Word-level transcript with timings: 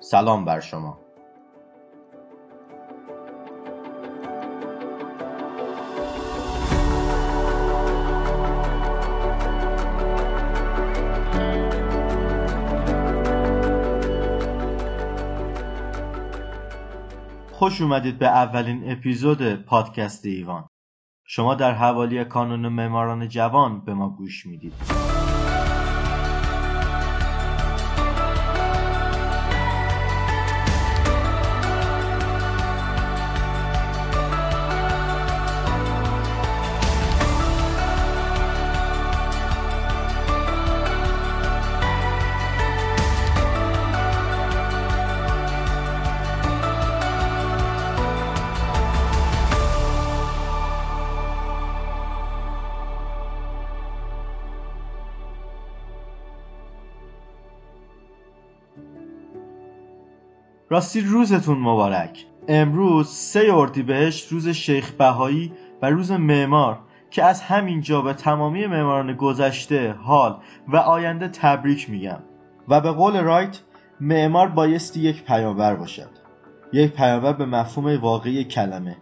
سلام 0.00 0.44
بر 0.44 0.60
شما. 0.60 0.98
خوش 17.52 17.80
اومدید 17.80 18.18
به 18.18 18.26
اولین 18.26 18.90
اپیزود 18.90 19.54
پادکست 19.64 20.26
ایوان. 20.26 20.68
شما 21.24 21.54
در 21.54 21.72
حوالی 21.72 22.24
کانون 22.24 22.68
معماران 22.68 23.28
جوان 23.28 23.84
به 23.84 23.94
ما 23.94 24.10
گوش 24.10 24.46
می‌دید. 24.46 25.07
راستی 60.70 61.00
روزتون 61.00 61.58
مبارک. 61.58 62.24
امروز 62.48 63.08
سه 63.08 63.50
اردیبهشت 63.54 64.32
روز 64.32 64.48
شیخ 64.48 64.92
بهایی 64.92 65.52
و 65.82 65.90
روز 65.90 66.12
معمار 66.12 66.78
که 67.10 67.24
از 67.24 67.40
همینجا 67.40 68.02
به 68.02 68.12
تمامی 68.12 68.66
معماران 68.66 69.12
گذشته 69.12 69.92
حال 69.92 70.36
و 70.68 70.76
آینده 70.76 71.28
تبریک 71.28 71.90
میگم. 71.90 72.18
و 72.68 72.80
به 72.80 72.90
قول 72.90 73.20
رایت 73.20 73.60
معمار 74.00 74.48
بایستی 74.48 75.00
یک 75.00 75.24
پیامبر 75.24 75.74
باشد. 75.74 76.10
یک 76.72 76.92
پیامبر 76.92 77.32
به 77.32 77.46
مفهوم 77.46 78.00
واقعی 78.00 78.44
کلمه. 78.44 78.96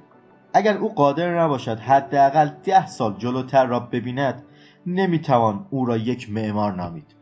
اگر 0.55 0.77
او 0.77 0.95
قادر 0.95 1.41
نباشد 1.41 1.79
حداقل 1.79 2.51
ده 2.65 2.87
سال 2.87 3.15
جلوتر 3.19 3.67
را 3.67 3.81
ببیند 3.81 4.43
نمی‌توان 4.87 5.67
او 5.71 5.85
را 5.87 5.97
یک 5.97 6.31
معمار 6.31 6.73
نامید. 6.73 7.15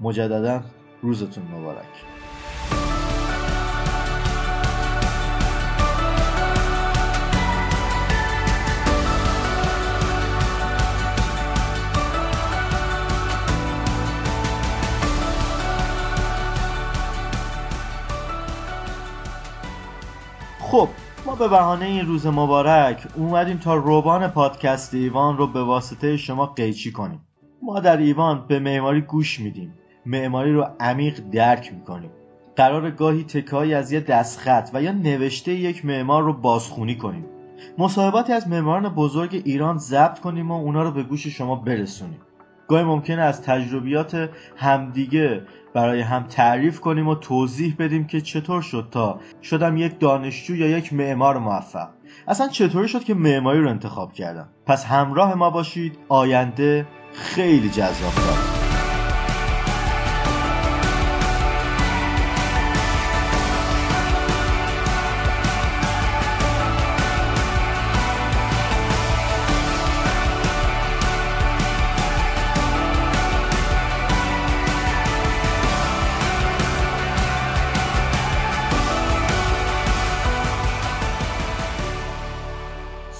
مجددا 0.00 0.60
روزتون 1.02 1.44
مبارک. 1.54 2.17
خب 20.70 20.88
ما 21.26 21.34
به 21.34 21.48
بهانه 21.48 21.84
این 21.84 22.06
روز 22.06 22.26
مبارک 22.26 23.06
اومدیم 23.16 23.56
تا 23.56 23.74
روبان 23.74 24.28
پادکست 24.28 24.94
ایوان 24.94 25.36
رو 25.36 25.46
به 25.46 25.62
واسطه 25.62 26.16
شما 26.16 26.46
قیچی 26.46 26.92
کنیم. 26.92 27.20
ما 27.62 27.80
در 27.80 27.96
ایوان 27.96 28.44
به 28.48 28.58
معماری 28.58 29.00
گوش 29.00 29.40
میدیم. 29.40 29.74
معماری 30.06 30.52
رو 30.52 30.66
عمیق 30.80 31.20
درک 31.32 31.72
می‌کنیم. 31.72 32.10
قرار 32.56 32.90
گاهی 32.90 33.24
تکایی 33.24 33.74
از 33.74 33.92
یه 33.92 34.00
دستخط 34.00 34.70
و 34.74 34.82
یا 34.82 34.92
نوشته 34.92 35.52
یک 35.52 35.84
معمار 35.84 36.22
رو 36.22 36.32
بازخونی 36.32 36.96
کنیم. 36.96 37.24
مصاحباتی 37.78 38.32
از 38.32 38.48
معماران 38.48 38.88
بزرگ 38.88 39.42
ایران 39.44 39.78
ضبط 39.78 40.18
کنیم 40.18 40.50
و 40.50 40.54
اونا 40.54 40.82
رو 40.82 40.90
به 40.90 41.02
گوش 41.02 41.26
شما 41.26 41.56
برسونیم. 41.56 42.20
گاهی 42.68 42.84
ممکنه 42.84 43.22
از 43.22 43.42
تجربیات 43.42 44.30
همدیگه 44.56 45.42
برای 45.74 46.00
هم 46.00 46.22
تعریف 46.22 46.80
کنیم 46.80 47.08
و 47.08 47.14
توضیح 47.14 47.76
بدیم 47.78 48.06
که 48.06 48.20
چطور 48.20 48.62
شد 48.62 48.88
تا 48.90 49.20
شدم 49.42 49.76
یک 49.76 49.98
دانشجو 49.98 50.56
یا 50.56 50.68
یک 50.68 50.92
معمار 50.92 51.38
موفق. 51.38 51.88
اصلا 52.28 52.48
چطوری 52.48 52.88
شد 52.88 53.04
که 53.04 53.14
معماری 53.14 53.60
رو 53.60 53.68
انتخاب 53.68 54.12
کردم؟ 54.12 54.48
پس 54.66 54.84
همراه 54.84 55.34
ما 55.34 55.50
باشید. 55.50 55.98
آینده 56.08 56.86
خیلی 57.12 57.68
جذاب 57.68 58.14
داره 58.14 58.57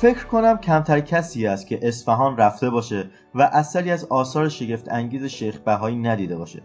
فکر 0.01 0.27
کنم 0.27 0.59
کمتر 0.59 1.01
کسی 1.01 1.47
است 1.47 1.67
که 1.67 1.79
اصفهان 1.83 2.37
رفته 2.37 2.71
باشه 2.71 3.11
و 3.35 3.43
اصلی 3.43 3.91
از 3.91 4.05
آثار 4.05 4.49
شگفت 4.49 4.93
انگیز 4.93 5.25
شیخ 5.25 5.59
بهایی 5.59 5.97
ندیده 5.97 6.37
باشه. 6.37 6.63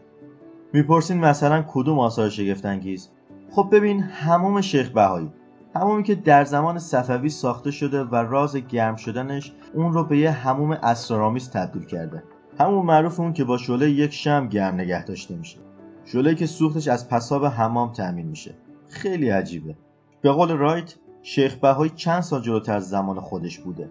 می‌پرسین 0.73 1.19
مثلا 1.19 1.66
کدوم 1.67 1.99
آثار 1.99 2.29
شگفت 2.29 2.66
انگیز 2.66 3.09
خب 3.51 3.69
ببین 3.72 3.99
هموم 3.99 4.61
شیخ 4.61 4.89
بهایی. 4.89 5.31
همومی 5.75 6.03
که 6.03 6.16
در 6.16 6.45
زمان 6.45 6.79
صفوی 6.79 7.29
ساخته 7.29 7.72
شده 7.72 8.03
و 8.03 8.16
راز 8.16 8.55
گرم 8.55 8.95
شدنش 8.95 9.53
اون 9.73 9.93
رو 9.93 10.03
به 10.03 10.17
یه 10.17 10.31
هموم 10.31 10.72
اسرارآمیز 10.72 11.49
تبدیل 11.49 11.85
کرده. 11.85 12.23
همون 12.59 12.85
معروف 12.85 13.19
اون 13.19 13.33
که 13.33 13.43
با 13.43 13.57
شعله 13.57 13.91
یک 13.91 14.13
شم 14.13 14.47
گرم 14.47 14.75
نگه 14.75 15.05
داشته 15.05 15.35
میشه. 15.35 15.57
شعله 16.05 16.35
که 16.35 16.45
سوختش 16.45 16.88
از 16.88 17.09
پساب 17.09 17.45
حمام 17.45 17.91
تأمین 17.91 18.27
میشه. 18.27 18.55
خیلی 18.89 19.29
عجیبه. 19.29 19.75
به 20.22 20.31
قول 20.31 20.51
رایت 20.51 20.95
شیخ 21.25 21.56
بهایی 21.56 21.91
چند 21.95 22.22
سال 22.22 22.41
جلوتر 22.41 22.75
از 22.75 22.89
زمان 22.89 23.19
خودش 23.19 23.59
بوده. 23.59 23.89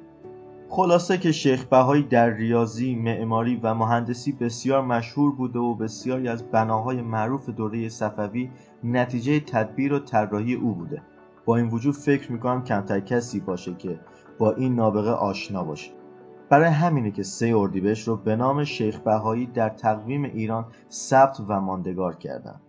خلاصه 0.68 1.18
که 1.18 1.32
شیخ 1.32 1.64
بهایی 1.64 2.02
در 2.02 2.30
ریاضی، 2.30 2.94
معماری 2.94 3.56
و 3.62 3.74
مهندسی 3.74 4.32
بسیار 4.32 4.82
مشهور 4.82 5.34
بوده 5.34 5.58
و 5.58 5.74
بسیاری 5.74 6.28
از 6.28 6.50
بناهای 6.50 7.02
معروف 7.02 7.50
دوره 7.50 7.88
صفوی 7.88 8.50
نتیجه 8.84 9.40
تدبیر 9.40 9.92
و 9.92 9.98
طراحی 9.98 10.54
او 10.54 10.74
بوده. 10.74 11.02
با 11.44 11.56
این 11.56 11.68
وجود 11.68 11.94
فکر 11.94 12.32
می‌کنم 12.32 12.64
کمتر 12.64 13.00
کسی 13.00 13.40
باشه 13.40 13.74
که 13.74 14.00
با 14.38 14.52
این 14.52 14.74
نابغه 14.74 15.10
آشنا 15.10 15.64
باشه. 15.64 15.90
برای 16.48 16.68
همینه 16.68 17.10
که 17.10 17.22
سه 17.22 17.52
اردیبهشت 17.56 18.08
رو 18.08 18.16
به 18.16 18.36
نام 18.36 18.64
شیخ 18.64 18.98
بهایی 18.98 19.46
در 19.46 19.68
تقویم 19.68 20.24
ایران 20.24 20.64
ثبت 20.90 21.40
و 21.48 21.60
ماندگار 21.60 22.16
کردن. 22.16 22.60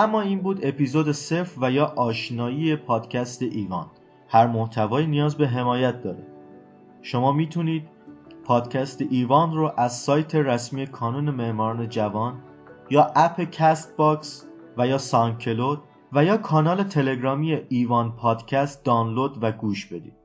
اما 0.00 0.20
این 0.20 0.40
بود 0.40 0.60
اپیزود 0.62 1.12
صفر 1.12 1.58
و 1.60 1.70
یا 1.70 1.86
آشنایی 1.96 2.76
پادکست 2.76 3.42
ایوان. 3.42 3.86
هر 4.28 4.46
محتوایی 4.46 5.06
نیاز 5.06 5.36
به 5.36 5.48
حمایت 5.48 6.02
داره. 6.02 6.26
شما 7.02 7.32
می‌تونید 7.32 7.88
پادکست 8.44 9.02
ایوان 9.02 9.54
رو 9.54 9.72
از 9.76 9.96
سایت 9.96 10.34
رسمی 10.34 10.86
کانون 10.86 11.30
معماران 11.30 11.88
جوان 11.88 12.40
یا 12.90 13.12
اپ 13.16 13.40
Castbox 13.40 14.46
و 14.78 14.86
یا 14.86 14.98
SoundCloud 14.98 15.82
و 16.12 16.24
یا 16.24 16.36
کانال 16.36 16.82
تلگرامی 16.82 17.58
ایوان 17.68 18.12
پادکست 18.12 18.84
دانلود 18.84 19.38
و 19.42 19.52
گوش 19.52 19.86
بدید. 19.86 20.19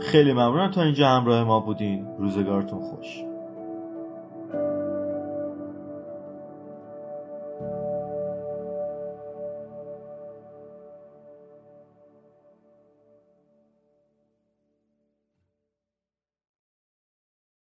خیلی 0.00 0.32
ممنونم. 0.32 0.70
تا 0.70 0.82
اینجا 0.82 1.08
همراه 1.08 1.44
ما 1.44 1.60
بودین. 1.60 2.06
روزگارتون 2.18 2.80
خوش. 2.80 3.22